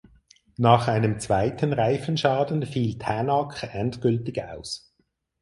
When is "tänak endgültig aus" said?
2.97-4.91